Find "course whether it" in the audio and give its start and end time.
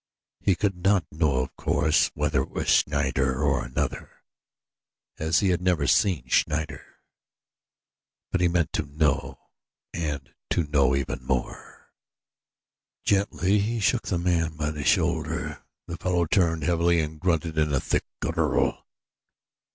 1.55-2.49